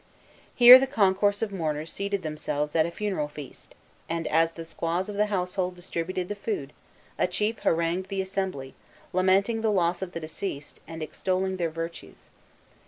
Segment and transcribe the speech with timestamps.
[0.55, 3.75] Here the concourse of mourners seated themselves at a funeral feast;
[4.09, 6.73] and, as the squaws of the household distributed the food,
[7.19, 8.73] a chief harangued the assembly,
[9.13, 12.31] lamenting the loss of the deceased, and extolling their virtues.